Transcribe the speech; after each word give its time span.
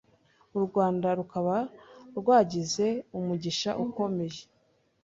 u 0.57 0.59
Rwanda 0.65 1.07
rukaba 1.19 1.57
rwagize 2.17 2.87
umugisha 3.17 3.69
ukomeye 3.85 4.41